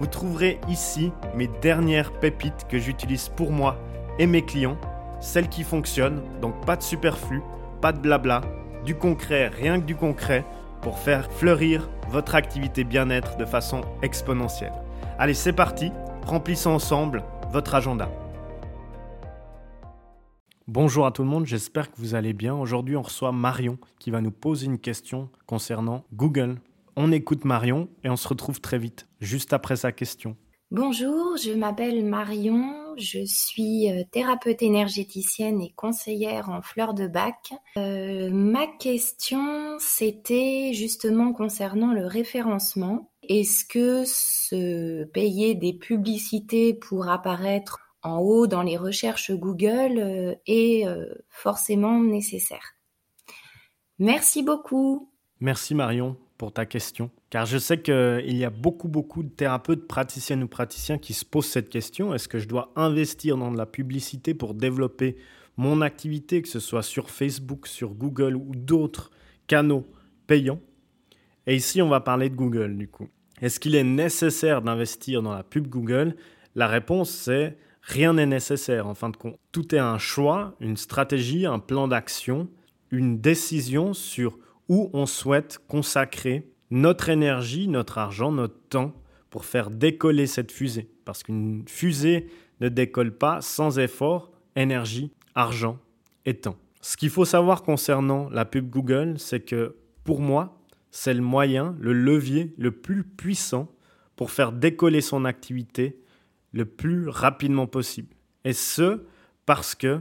[0.00, 3.78] Vous trouverez ici mes dernières pépites que j'utilise pour moi
[4.18, 4.76] et mes clients,
[5.20, 7.42] celles qui fonctionnent, donc pas de superflu,
[7.80, 8.42] pas de blabla,
[8.84, 10.44] du concret, rien que du concret,
[10.82, 14.72] pour faire fleurir votre activité bien-être de façon exponentielle.
[15.18, 15.92] Allez, c'est parti,
[16.26, 18.10] remplissons ensemble votre agenda.
[20.66, 22.54] Bonjour à tout le monde, j'espère que vous allez bien.
[22.54, 26.56] Aujourd'hui, on reçoit Marion qui va nous poser une question concernant Google.
[26.96, 30.36] On écoute Marion et on se retrouve très vite, juste après sa question.
[30.70, 37.52] Bonjour, je m'appelle Marion, je suis euh, thérapeute énergéticienne et conseillère en fleurs de bac.
[37.76, 43.10] Euh, ma question, c'était justement concernant le référencement.
[43.28, 50.34] Est-ce que se payer des publicités pour apparaître en haut dans les recherches Google euh,
[50.46, 50.86] est
[51.28, 52.74] forcément nécessaire?
[53.98, 55.10] Merci beaucoup.
[55.40, 59.86] Merci Marion pour ta question, car je sais qu'il y a beaucoup, beaucoup de thérapeutes,
[59.86, 62.12] praticiennes ou praticiens qui se posent cette question.
[62.12, 65.16] Est-ce que je dois investir dans de la publicité pour développer
[65.56, 69.10] mon activité, que ce soit sur Facebook, sur Google ou d'autres
[69.46, 69.86] canaux
[70.26, 70.60] payants?
[71.46, 73.08] Et ici, on va parler de Google, du coup.
[73.40, 76.16] Est-ce qu'il est nécessaire d'investir dans la pub Google?
[76.56, 77.56] La réponse, c'est
[77.86, 79.38] Rien n'est nécessaire en fin de compte.
[79.52, 82.48] Tout est un choix, une stratégie, un plan d'action,
[82.90, 84.38] une décision sur
[84.68, 88.94] où on souhaite consacrer notre énergie, notre argent, notre temps
[89.30, 90.90] pour faire décoller cette fusée.
[91.04, 92.28] Parce qu'une fusée
[92.60, 95.78] ne décolle pas sans effort, énergie, argent
[96.24, 96.56] et temps.
[96.80, 101.74] Ce qu'il faut savoir concernant la pub Google, c'est que pour moi, c'est le moyen,
[101.80, 103.68] le levier le plus puissant
[104.16, 106.00] pour faire décoller son activité
[106.52, 108.14] le plus rapidement possible.
[108.44, 109.04] Et ce,
[109.46, 110.00] parce que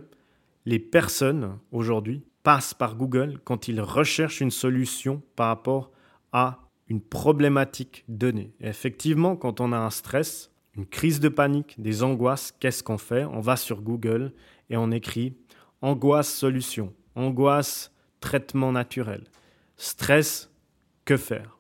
[0.66, 5.92] les personnes aujourd'hui passent par Google quand ils recherchent une solution par rapport
[6.32, 8.54] à une problématique donnée.
[8.60, 12.98] Et effectivement, quand on a un stress, une crise de panique, des angoisses, qu'est-ce qu'on
[12.98, 13.26] fait?
[13.26, 14.34] On va sur Google
[14.70, 15.38] et on écrit
[15.82, 19.24] angoisse solution, angoisse traitement naturel,
[19.78, 20.52] stress
[21.06, 21.58] que faire,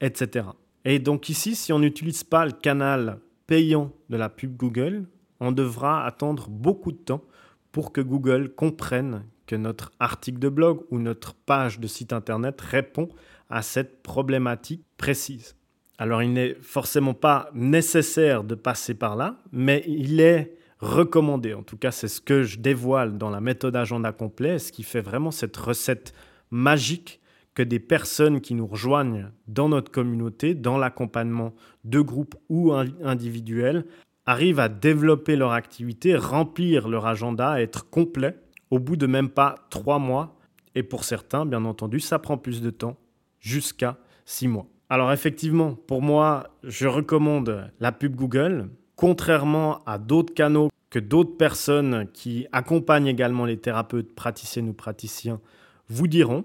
[0.00, 0.46] etc.
[0.84, 5.06] Et donc ici, si on n'utilise pas le canal payant de la pub Google,
[5.40, 7.24] on devra attendre beaucoup de temps
[7.72, 12.60] pour que Google comprenne que notre article de blog ou notre page de site internet
[12.60, 13.08] répond
[13.50, 15.56] à cette problématique précise.
[15.98, 21.54] Alors il n'est forcément pas nécessaire de passer par là, mais il est recommandé.
[21.54, 24.82] En tout cas, c'est ce que je dévoile dans la méthode agenda complet, ce qui
[24.82, 26.12] fait vraiment cette recette
[26.50, 27.20] magique
[27.54, 31.54] que des personnes qui nous rejoignent dans notre communauté, dans l'accompagnement
[31.84, 33.86] de groupe ou individuel,
[34.26, 38.36] arrivent à développer leur activité, remplir leur agenda, être complet
[38.74, 40.36] au bout de même pas trois mois.
[40.74, 42.96] Et pour certains, bien entendu, ça prend plus de temps,
[43.38, 44.66] jusqu'à six mois.
[44.90, 51.36] Alors effectivement, pour moi, je recommande la pub Google, contrairement à d'autres canaux que d'autres
[51.36, 55.40] personnes qui accompagnent également les thérapeutes, praticiennes ou praticiens
[55.88, 56.44] vous diront.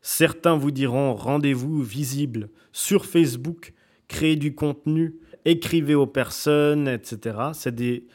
[0.00, 3.72] Certains vous diront rendez-vous visible sur Facebook,
[4.06, 7.36] créez du contenu, écrivez aux personnes, etc.
[7.52, 8.06] C'est des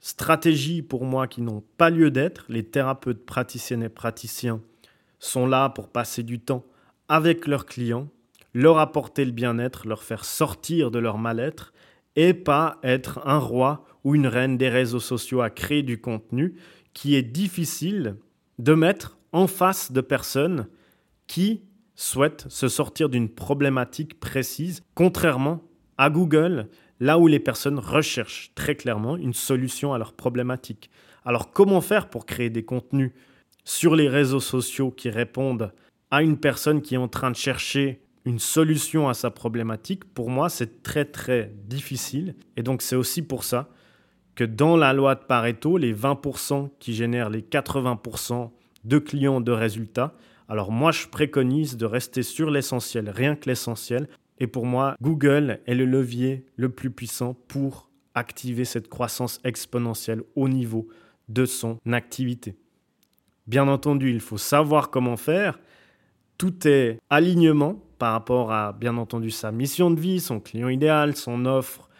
[0.00, 2.46] stratégies pour moi qui n'ont pas lieu d'être.
[2.48, 4.60] Les thérapeutes praticiennes et praticiens
[5.18, 6.64] sont là pour passer du temps
[7.08, 8.08] avec leurs clients,
[8.54, 11.72] leur apporter le bien-être, leur faire sortir de leur mal-être
[12.16, 16.54] et pas être un roi ou une reine des réseaux sociaux à créer du contenu
[16.94, 18.16] qui est difficile
[18.58, 20.66] de mettre en face de personnes
[21.26, 21.62] qui
[21.94, 25.62] souhaitent se sortir d'une problématique précise, contrairement
[25.98, 26.68] à Google,
[27.00, 30.90] là où les personnes recherchent très clairement une solution à leur problématique.
[31.24, 33.12] Alors comment faire pour créer des contenus
[33.64, 35.72] sur les réseaux sociaux qui répondent
[36.10, 40.04] à une personne qui est en train de chercher une solution à sa problématique?
[40.04, 42.36] Pour moi, c'est très très difficile.
[42.56, 43.68] Et donc c'est aussi pour ça
[44.34, 48.50] que dans la loi de Pareto, les 20% qui génèrent les 80%
[48.84, 50.14] de clients de résultats,
[50.50, 54.08] alors moi, je préconise de rester sur l'essentiel, rien que l'essentiel.
[54.40, 60.22] Et pour moi, Google est le levier le plus puissant pour activer cette croissance exponentielle
[60.34, 60.88] au niveau
[61.28, 62.56] de son activité.
[63.46, 65.58] Bien entendu, il faut savoir comment faire.
[66.38, 71.14] Tout est alignement par rapport à, bien entendu, sa mission de vie, son client idéal,
[71.14, 71.90] son offre,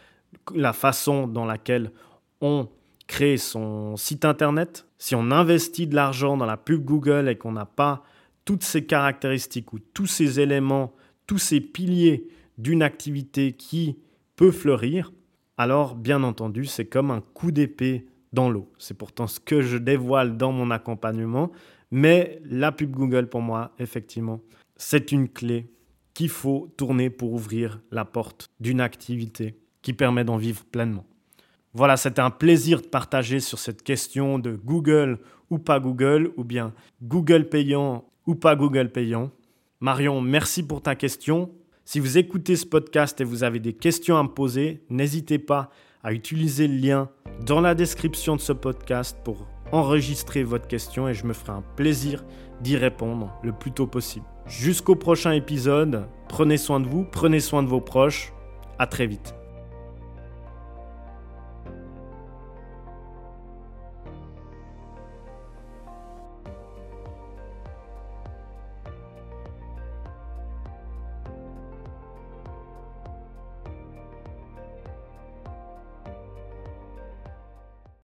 [0.55, 1.93] la façon dans laquelle
[2.41, 2.69] on
[3.11, 7.51] créer son site internet, si on investit de l'argent dans la pub Google et qu'on
[7.51, 8.05] n'a pas
[8.45, 10.95] toutes ces caractéristiques ou tous ces éléments,
[11.31, 12.27] tous ces piliers
[12.59, 13.97] d'une activité qui
[14.35, 15.12] peut fleurir,
[15.59, 18.69] alors bien entendu, c'est comme un coup d'épée dans l'eau.
[18.79, 21.53] C'est pourtant ce que je dévoile dans mon accompagnement,
[21.93, 24.41] mais la pub Google pour moi, effectivement,
[24.75, 25.71] c'est une clé
[26.15, 31.06] qu'il faut tourner pour ouvrir la porte d'une activité qui permet d'en vivre pleinement.
[31.75, 36.43] Voilà, c'était un plaisir de partager sur cette question de Google ou pas Google, ou
[36.43, 36.75] bien
[37.05, 39.31] Google payant ou pas Google payant.
[39.82, 41.50] Marion, merci pour ta question.
[41.87, 45.71] Si vous écoutez ce podcast et vous avez des questions à me poser, n'hésitez pas
[46.03, 47.09] à utiliser le lien
[47.47, 51.65] dans la description de ce podcast pour enregistrer votre question et je me ferai un
[51.77, 52.27] plaisir
[52.61, 54.27] d'y répondre le plus tôt possible.
[54.44, 58.35] Jusqu'au prochain épisode, prenez soin de vous, prenez soin de vos proches.
[58.79, 59.35] À très vite.